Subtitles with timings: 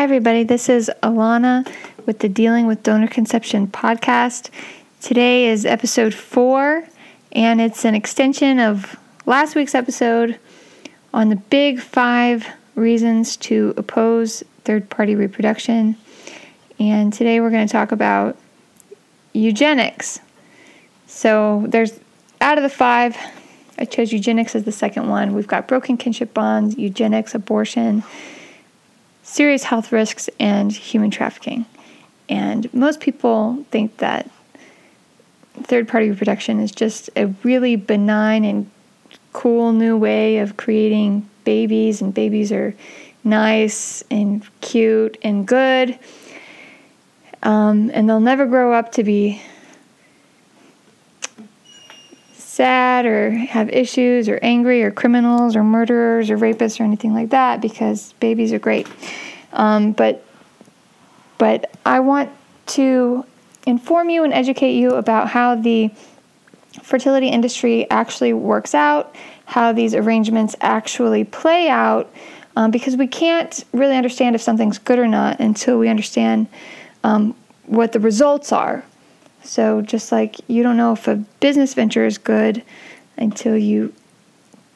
[0.00, 0.44] Hi, everybody.
[0.44, 1.70] This is Alana
[2.06, 4.48] with the Dealing with Donor Conception podcast.
[5.02, 6.88] Today is episode four,
[7.32, 10.38] and it's an extension of last week's episode
[11.12, 15.96] on the big five reasons to oppose third party reproduction.
[16.78, 18.38] And today we're going to talk about
[19.34, 20.18] eugenics.
[21.08, 22.00] So, there's
[22.40, 23.18] out of the five,
[23.78, 25.34] I chose eugenics as the second one.
[25.34, 28.02] We've got broken kinship bonds, eugenics, abortion,
[29.30, 31.64] serious health risks, and human trafficking.
[32.28, 34.28] And most people think that
[35.62, 38.68] third party reproduction is just a really benign and
[39.32, 42.74] cool new way of creating babies, and babies are
[43.22, 45.96] nice and cute and good.
[47.42, 49.40] Um, and they'll never grow up to be
[52.60, 57.30] sad or have issues or angry or criminals or murderers or rapists or anything like
[57.30, 58.86] that because babies are great.
[59.54, 60.22] Um, but
[61.38, 62.30] but I want
[62.76, 63.24] to
[63.66, 65.90] inform you and educate you about how the
[66.82, 69.16] fertility industry actually works out,
[69.46, 72.12] how these arrangements actually play out,
[72.56, 76.46] um, because we can't really understand if something's good or not until we understand
[77.04, 78.84] um, what the results are.
[79.42, 82.62] So, just like you don't know if a business venture is good
[83.16, 83.92] until you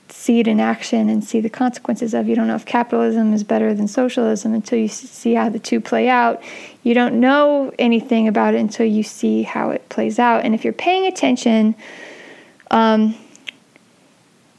[0.08, 2.28] see it in action and see the consequences of.
[2.28, 5.80] You don't know if capitalism is better than socialism until you see how the two
[5.80, 6.42] play out.
[6.82, 10.44] You don't know anything about it until you see how it plays out.
[10.44, 11.74] And if you're paying attention,
[12.70, 13.14] um,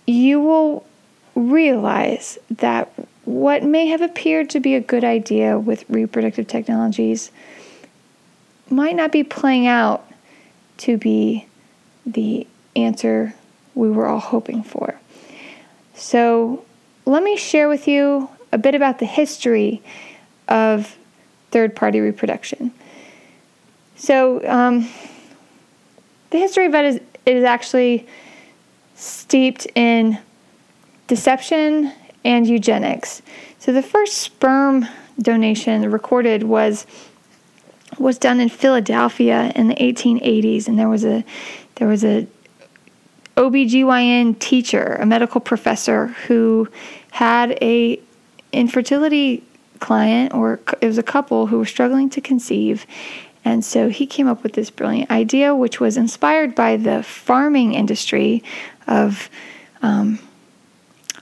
[0.06, 0.86] you will
[1.36, 2.92] realize that
[3.24, 7.32] what may have appeared to be a good idea with reproductive technologies
[8.70, 10.06] might not be playing out
[10.78, 11.48] to be
[12.06, 13.34] the answer
[13.74, 15.00] we were all hoping for.
[15.94, 16.66] So,
[17.06, 19.82] let me share with you a bit about the history
[20.48, 20.98] of
[21.52, 22.72] third party reproduction.
[23.96, 24.90] So, um,
[26.32, 28.08] the history of it is, it is actually
[28.96, 30.18] steeped in
[31.08, 31.94] deception
[32.24, 33.22] and eugenics.
[33.60, 34.88] So, the first sperm
[35.20, 36.86] donation recorded was
[37.98, 41.24] was done in Philadelphia in the 1880s, and there was a
[41.76, 42.28] there was a
[43.38, 46.70] OBGYN teacher, a medical professor who
[47.12, 48.00] had a
[48.54, 49.44] infertility
[49.80, 52.86] client or it was a couple who were struggling to conceive.
[53.44, 57.74] And so he came up with this brilliant idea, which was inspired by the farming
[57.74, 58.44] industry
[58.88, 59.30] of
[59.82, 60.20] um,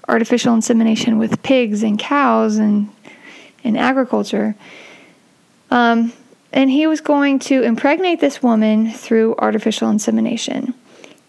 [0.07, 2.89] artificial insemination with pigs and cows and
[3.63, 4.55] in agriculture.
[5.71, 6.13] Um,
[6.53, 10.73] and he was going to impregnate this woman through artificial insemination.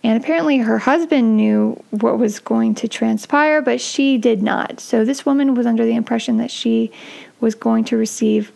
[0.04, 4.78] And apparently, her husband knew what was going to transpire, but she did not.
[4.78, 6.92] So, this woman was under the impression that she
[7.40, 8.52] was going to receive,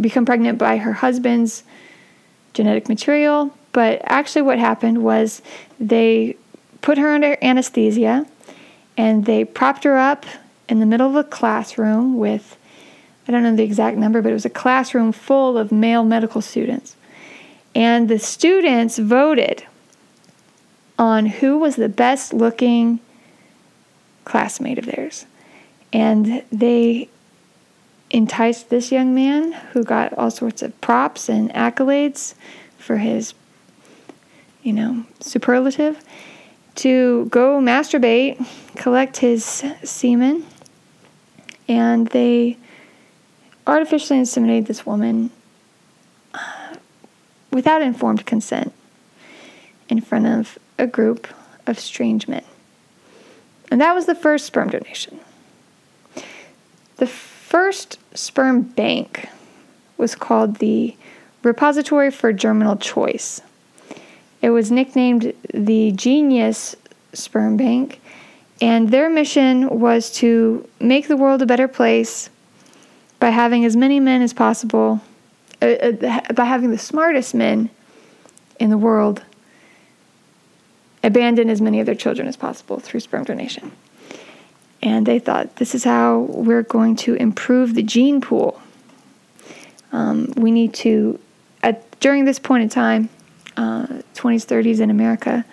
[0.00, 1.62] become pregnant by her husband's
[2.54, 3.54] genetic material.
[3.72, 5.42] But actually, what happened was
[5.78, 6.36] they
[6.80, 8.26] put her under anesthesia
[8.96, 10.24] and they propped her up
[10.70, 12.57] in the middle of a classroom with
[13.28, 16.40] I don't know the exact number, but it was a classroom full of male medical
[16.40, 16.96] students.
[17.74, 19.64] And the students voted
[20.98, 23.00] on who was the best looking
[24.24, 25.26] classmate of theirs.
[25.92, 27.10] And they
[28.10, 32.34] enticed this young man who got all sorts of props and accolades
[32.78, 33.34] for his,
[34.62, 36.02] you know, superlative
[36.76, 38.46] to go masturbate,
[38.76, 39.44] collect his
[39.82, 40.46] semen,
[41.68, 42.56] and they
[43.68, 45.30] artificially inseminated this woman
[46.34, 46.74] uh,
[47.52, 48.72] without informed consent
[49.88, 51.28] in front of a group
[51.66, 52.44] of strange men.
[53.70, 55.20] And that was the first sperm donation.
[56.96, 59.28] The first sperm bank
[59.98, 60.96] was called the
[61.42, 63.42] Repository for Germinal Choice.
[64.40, 66.74] It was nicknamed the Genius
[67.12, 68.00] Sperm Bank,
[68.60, 72.30] and their mission was to make the world a better place
[73.20, 75.00] by having as many men as possible,
[75.60, 77.70] uh, uh, by having the smartest men
[78.58, 79.22] in the world
[81.02, 83.72] abandon as many of their children as possible through sperm donation.
[84.82, 88.60] And they thought this is how we're going to improve the gene pool.
[89.90, 91.18] Um, we need to,
[91.62, 93.08] at, during this point in time,
[93.56, 95.44] uh, 20s, 30s in America,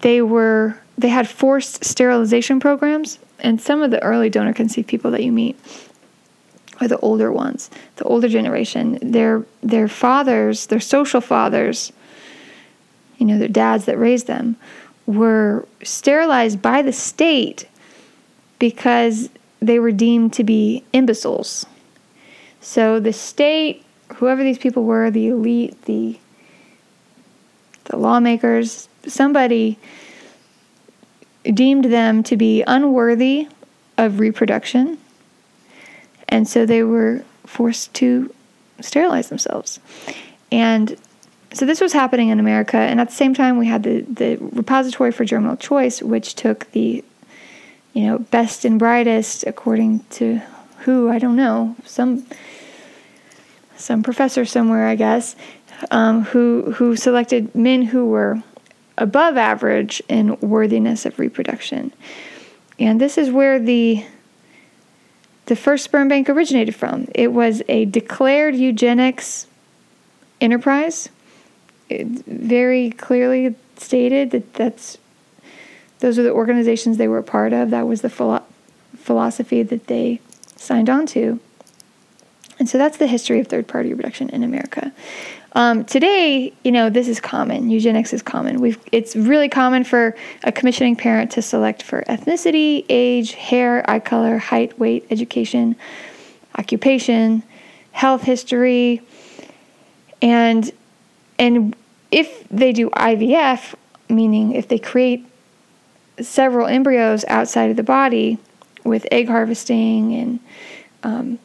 [0.00, 5.10] they were they had forced sterilization programs, and some of the early donor conceived people
[5.10, 5.58] that you meet
[6.80, 8.98] are the older ones, the older generation.
[9.02, 11.92] Their their fathers, their social fathers,
[13.18, 14.56] you know, their dads that raised them,
[15.06, 17.68] were sterilized by the state
[18.58, 19.30] because
[19.60, 21.66] they were deemed to be imbeciles.
[22.60, 23.84] So the state,
[24.14, 26.18] whoever these people were, the elite, the
[27.84, 29.78] the lawmakers, somebody
[31.44, 33.48] deemed them to be unworthy
[33.98, 34.98] of reproduction.
[36.34, 38.34] And so they were forced to
[38.80, 39.78] sterilize themselves.
[40.50, 40.96] And
[41.52, 42.76] so this was happening in America.
[42.76, 46.68] And at the same time, we had the, the Repository for Germinal Choice, which took
[46.72, 47.04] the
[47.92, 50.40] you know best and brightest according to
[50.78, 52.26] who I don't know some
[53.76, 55.36] some professor somewhere I guess
[55.92, 58.42] um, who who selected men who were
[58.98, 61.92] above average in worthiness of reproduction.
[62.80, 64.04] And this is where the
[65.46, 67.08] the first sperm bank originated from.
[67.14, 69.46] It was a declared eugenics
[70.40, 71.08] enterprise.
[71.88, 74.98] It very clearly stated that that's
[76.00, 77.70] those are the organizations they were a part of.
[77.70, 78.44] That was the philo-
[78.96, 80.20] philosophy that they
[80.56, 81.40] signed on to.
[82.64, 84.90] And so that's the history of third party reproduction in America.
[85.52, 87.68] Um, today, you know, this is common.
[87.68, 88.58] Eugenics is common.
[88.58, 93.98] We've, it's really common for a commissioning parent to select for ethnicity, age, hair, eye
[93.98, 95.76] color, height, weight, education,
[96.56, 97.42] occupation,
[97.92, 99.02] health history,
[100.22, 100.70] and
[101.38, 101.76] and
[102.10, 103.74] if they do IVF,
[104.08, 105.26] meaning if they create
[106.18, 108.38] several embryos outside of the body
[108.84, 110.40] with egg harvesting and
[111.02, 111.38] um,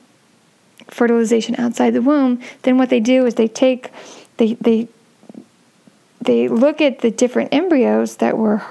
[0.90, 3.92] fertilization outside the womb, then what they do is they take
[4.38, 4.88] they they
[6.22, 8.62] they look at the different embryos that were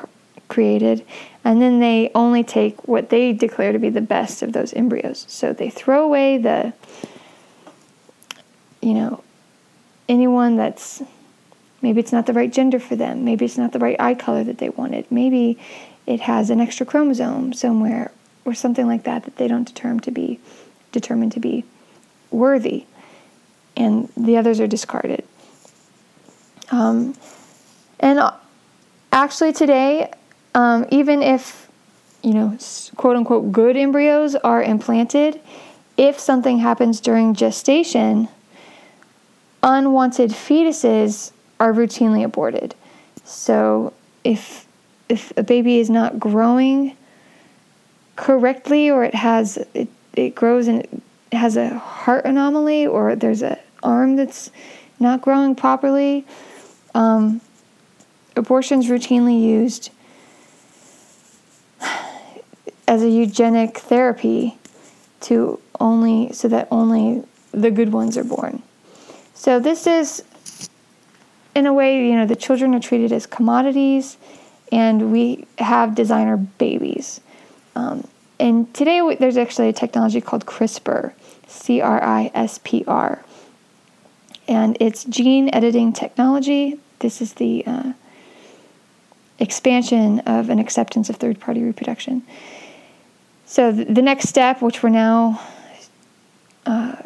[0.49, 1.05] created
[1.45, 5.25] and then they only take what they declare to be the best of those embryos.
[5.29, 6.73] So they throw away the
[8.81, 9.23] you know
[10.09, 11.03] anyone that's
[11.83, 14.45] maybe it's not the right gender for them, maybe it's not the right eye color
[14.45, 15.11] that they wanted.
[15.11, 15.59] Maybe
[16.07, 18.11] it has an extra chromosome somewhere
[18.45, 20.41] or something like that that they don't determine to be
[20.91, 21.65] determined to be
[22.31, 22.85] worthy,
[23.77, 25.25] and the others are discarded.
[26.71, 27.15] Um,
[28.01, 28.21] and
[29.13, 30.13] actually, today,
[30.55, 31.69] um, even if
[32.23, 32.59] you know,
[32.97, 35.41] quote unquote, good embryos are implanted,
[35.97, 38.29] if something happens during gestation,
[39.63, 42.75] unwanted fetuses are routinely aborted.
[43.25, 43.93] So
[44.25, 44.67] if
[45.09, 46.97] if a baby is not growing
[48.17, 51.03] correctly or it has it, it grows and
[51.33, 54.51] has a heart anomaly or there's an arm that's
[54.99, 56.27] not growing properly
[56.95, 57.41] um,
[58.37, 59.91] abortion's routinely used
[62.89, 64.59] as a eugenic therapy
[65.21, 67.23] to only so that only
[67.53, 68.63] the good ones are born
[69.35, 70.25] so this is
[71.55, 74.17] in a way you know the children are treated as commodities
[74.73, 77.21] and we have designer babies.
[77.75, 78.07] Um,
[78.41, 81.13] and today there's actually a technology called CRISPR,
[81.49, 83.25] C R I S P R.
[84.47, 86.79] And it's gene editing technology.
[87.01, 87.93] This is the uh,
[89.39, 92.23] expansion of an acceptance of third party reproduction.
[93.47, 95.41] So the next step, which we're now
[96.67, 96.97] uh,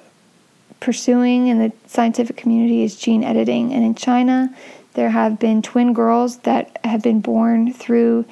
[0.80, 3.72] pursuing in the scientific community, is gene editing.
[3.72, 4.54] And in China,
[4.94, 8.24] there have been twin girls that have been born through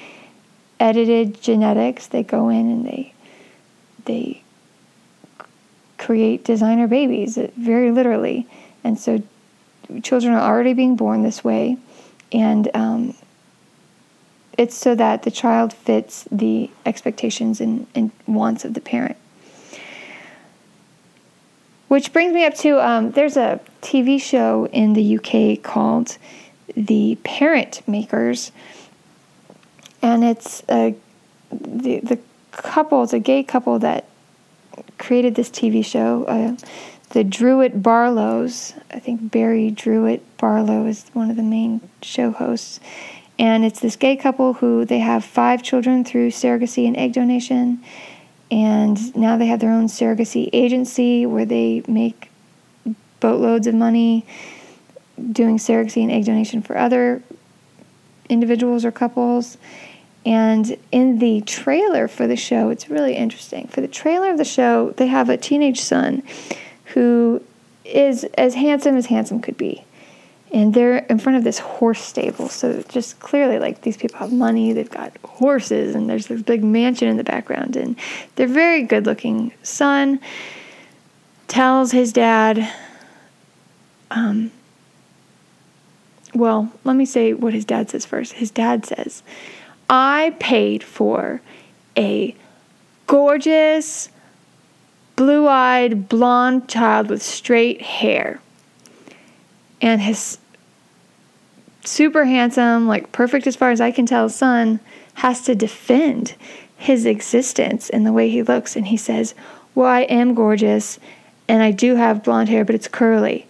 [0.79, 2.09] edited genetics.
[2.09, 3.15] They go in and they
[4.07, 4.40] they
[6.01, 8.49] create designer babies, very literally.
[8.83, 9.23] And so
[10.03, 11.77] children are already being born this way,
[12.33, 13.15] and um,
[14.57, 19.17] it's so that the child fits the expectations and, and wants of the parent.
[21.89, 26.17] Which brings me up to um, there's a TV show in the UK called
[26.75, 28.53] the parent makers,
[30.01, 30.95] and it's a
[31.51, 32.19] the the
[32.53, 34.05] couple, it's a gay couple that
[35.01, 36.25] created this TV show.
[36.25, 36.57] Uh,
[37.11, 42.79] the Drewitt-Barlows, I think Barry Druitt Barlow is one of the main show hosts,
[43.37, 47.83] and it's this gay couple who they have five children through surrogacy and egg donation,
[48.51, 52.31] and now they have their own surrogacy agency where they make
[53.19, 54.25] boatloads of money
[55.33, 57.23] doing surrogacy and egg donation for other
[58.29, 59.59] individuals or couples.
[60.27, 63.69] And in the trailer for the show, it's really interesting.
[63.69, 66.23] For the trailer of the show, they have a teenage son
[66.87, 67.43] who
[67.85, 69.85] is as handsome as handsome could be.
[70.53, 72.49] And they're in front of this horse stable.
[72.49, 76.65] So just clearly, like, these people have money, they've got horses, and there's this big
[76.65, 77.77] mansion in the background.
[77.77, 77.97] And
[78.35, 79.53] they're very good looking.
[79.63, 80.21] Son
[81.47, 82.71] tells his dad,
[84.11, 84.51] um,
[86.35, 88.35] well, let me say what his dad says first.
[88.35, 89.23] His dad says,
[89.91, 91.43] I paid for
[91.99, 92.35] a
[93.09, 94.09] gorgeous
[95.17, 98.41] blue eyed, blonde child with straight hair.
[99.83, 100.39] And his
[101.85, 104.79] super handsome, like perfect as far as I can tell, son
[105.15, 106.37] has to defend
[106.77, 108.77] his existence and the way he looks.
[108.77, 109.35] And he says,
[109.75, 111.01] Well, I am gorgeous
[111.49, 113.49] and I do have blonde hair, but it's curly.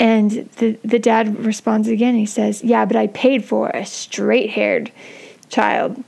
[0.00, 2.16] And the, the dad responds again.
[2.16, 4.90] He says, Yeah, but I paid for a straight haired
[5.50, 6.02] child.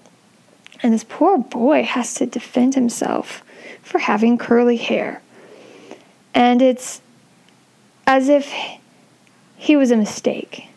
[0.83, 3.45] And this poor boy has to defend himself
[3.83, 5.21] for having curly hair.
[6.35, 7.03] And it's
[8.07, 8.53] as if
[9.57, 10.69] he was a mistake.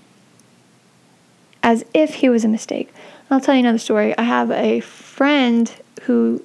[1.64, 2.94] As if he was a mistake.
[3.32, 4.16] I'll tell you another story.
[4.18, 6.44] I have a friend who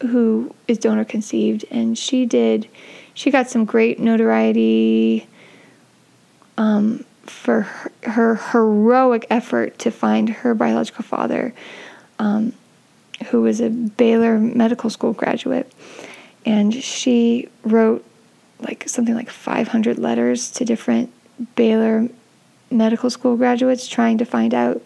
[0.00, 2.68] who is donor conceived and she did
[3.14, 5.26] she got some great notoriety
[6.58, 11.54] um, for her, her, heroic effort to find her biological father
[12.18, 12.52] um,
[13.30, 15.72] who was a Baylor Medical School graduate
[16.46, 18.04] and she wrote
[18.60, 21.12] like something like 500 letters to different
[21.56, 22.08] Baylor
[22.70, 24.82] medical school graduates trying to find out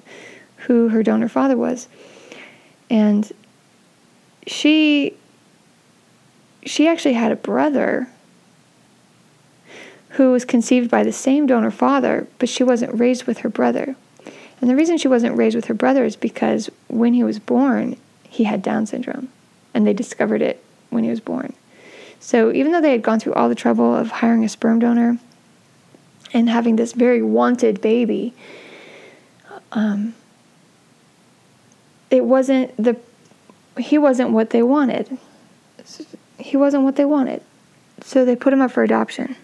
[0.67, 1.89] who her donor father was.
[2.91, 3.31] And
[4.47, 5.15] she
[6.65, 8.09] she actually had a brother
[10.11, 13.97] who was conceived by the same donor father, but she wasn't raised with her brother.
[14.61, 17.97] And the reason she wasn't raised with her brother is because when he was born,
[18.29, 19.29] he had Down syndrome,
[19.75, 21.55] and they discovered it when he was born.
[22.21, 25.19] So even though they had gone through all the trouble of hiring a sperm donor
[26.33, 28.35] and having this very wanted baby,
[29.73, 30.15] um,
[32.11, 32.97] it wasn't the
[33.79, 35.19] he wasn't what they wanted.
[36.39, 37.43] He wasn't what they wanted.
[38.03, 39.37] So they put him up for adoption.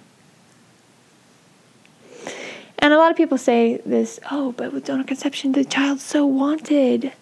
[2.85, 6.27] And a lot of people say this, oh, but with donor conception, the child's so
[6.27, 7.15] wanted.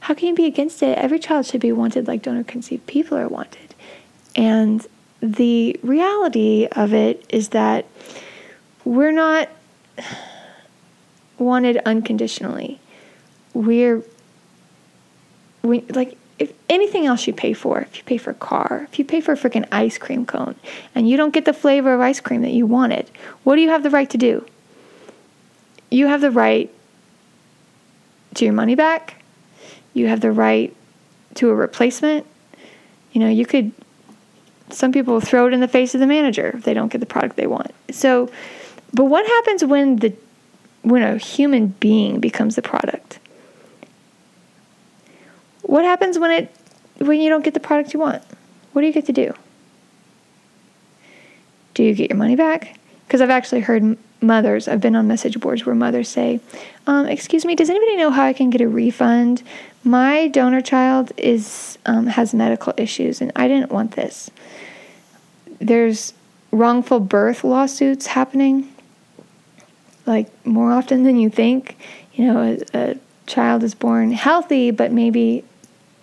[0.00, 0.98] How can you be against it?
[0.98, 3.74] Every child should be wanted like donor conceived people are wanted.
[4.36, 4.86] And
[5.22, 7.86] the reality of it is that
[8.84, 9.48] we're not
[11.38, 12.78] wanted unconditionally.
[13.54, 14.02] We're
[15.62, 18.98] we like if anything else you pay for, if you pay for a car, if
[18.98, 20.56] you pay for a freaking ice cream cone
[20.94, 23.10] and you don't get the flavor of ice cream that you wanted,
[23.42, 24.44] what do you have the right to do?
[25.92, 26.70] You have the right
[28.34, 29.22] to your money back.
[29.92, 30.74] You have the right
[31.34, 32.26] to a replacement.
[33.12, 33.72] You know, you could
[34.70, 37.06] some people throw it in the face of the manager if they don't get the
[37.06, 37.72] product they want.
[37.90, 38.30] So,
[38.94, 40.14] but what happens when the
[40.80, 43.18] when a human being becomes the product?
[45.60, 46.56] What happens when it
[46.98, 48.22] when you don't get the product you want?
[48.72, 49.34] What do you get to do?
[51.74, 52.78] Do you get your money back?
[53.06, 56.40] Because I've actually heard mothers, I've been on message boards where mothers say,
[56.86, 59.42] um, Excuse me, does anybody know how I can get a refund?
[59.84, 64.30] My donor child is um, has medical issues and I didn't want this.
[65.60, 66.14] There's
[66.50, 68.72] wrongful birth lawsuits happening,
[70.06, 71.76] like more often than you think.
[72.14, 75.44] You know, a, a child is born healthy, but maybe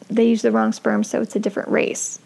[0.09, 2.19] they use the wrong sperm, so it's a different race,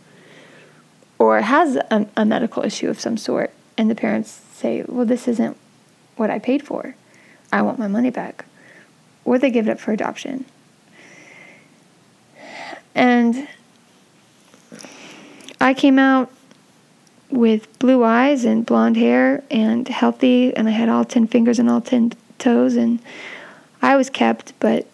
[1.19, 5.27] or has a, a medical issue of some sort, and the parents say, Well, this
[5.27, 5.57] isn't
[6.15, 6.96] what I paid for.
[7.51, 8.46] I want my money back.
[9.25, 10.46] Or they give it up for adoption.
[12.96, 13.48] And
[15.60, 16.32] I came out
[17.29, 21.70] with blue eyes and blonde hair and healthy, and I had all 10 fingers and
[21.70, 23.00] all 10 toes, and
[23.82, 24.88] I was kept, but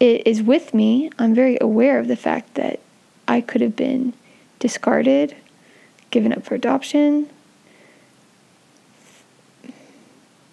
[0.00, 1.10] it is with me.
[1.18, 2.80] I'm very aware of the fact that
[3.26, 4.14] I could have been
[4.58, 5.36] discarded,
[6.10, 7.28] given up for adoption,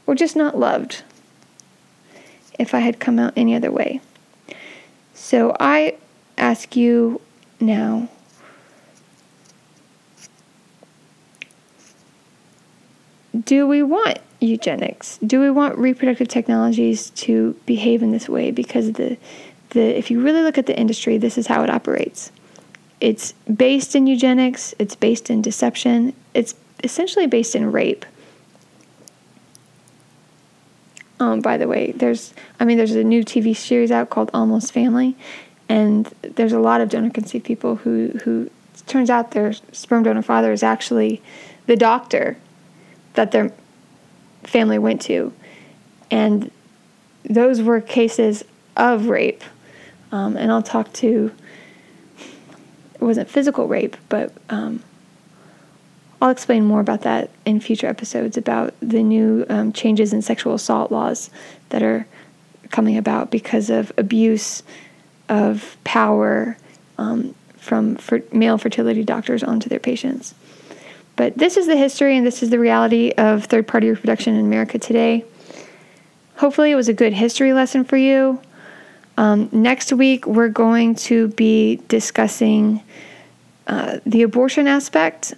[0.07, 1.03] or just not loved
[2.57, 4.01] if I had come out any other way.
[5.13, 5.97] So I
[6.37, 7.21] ask you
[7.59, 8.09] now
[13.43, 15.17] do we want eugenics?
[15.25, 18.51] Do we want reproductive technologies to behave in this way?
[18.51, 19.17] Because the
[19.71, 22.31] the if you really look at the industry, this is how it operates.
[23.01, 28.05] It's based in eugenics, it's based in deception, it's essentially based in rape.
[31.19, 34.73] Um, by the way, there's I mean there's a new TV series out called Almost
[34.73, 35.15] Family,
[35.69, 38.49] and there's a lot of donor conceived people who who
[38.85, 41.21] turns out their sperm donor father is actually
[41.65, 42.37] the doctor
[43.13, 43.51] that their
[44.43, 45.33] family went to.
[46.11, 46.51] And
[47.23, 48.43] those were cases
[48.77, 49.43] of rape.
[50.11, 51.31] Um, and I'll talk to,
[52.93, 54.83] it wasn't physical rape, but um,
[56.21, 60.53] I'll explain more about that in future episodes about the new um, changes in sexual
[60.53, 61.29] assault laws
[61.69, 62.07] that are
[62.71, 64.63] coming about because of abuse
[65.29, 66.57] of power
[66.97, 67.97] um, from
[68.31, 70.35] male fertility doctors onto their patients.
[71.15, 74.45] But this is the history and this is the reality of third party reproduction in
[74.45, 75.25] America today.
[76.37, 78.41] Hopefully, it was a good history lesson for you.
[79.17, 82.83] Um, next week, we're going to be discussing
[83.67, 85.33] uh, the abortion aspect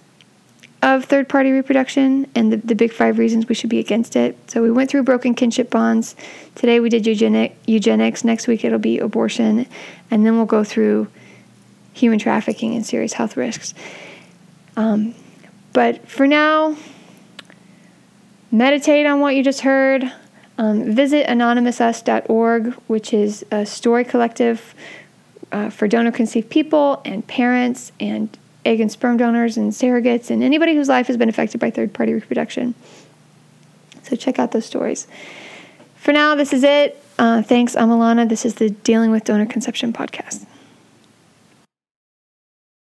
[0.82, 4.36] of third party reproduction and the, the big five reasons we should be against it.
[4.50, 6.14] So, we went through broken kinship bonds.
[6.54, 8.24] Today, we did eugenic, eugenics.
[8.24, 9.66] Next week, it'll be abortion.
[10.10, 11.08] And then we'll go through
[11.92, 13.74] human trafficking and serious health risks.
[14.76, 15.14] Um,
[15.72, 16.76] but for now,
[18.50, 20.10] meditate on what you just heard.
[20.56, 24.74] Um, visit anonymousus.org, which is a story collective
[25.52, 30.42] uh, for donor conceived people and parents and egg and sperm donors and surrogates and
[30.42, 32.74] anybody whose life has been affected by third party reproduction.
[34.02, 35.06] So check out those stories.
[35.96, 37.02] For now, this is it.
[37.18, 37.76] Uh, thanks.
[37.76, 38.28] I'm Alana.
[38.28, 40.46] This is the Dealing with Donor Conception podcast.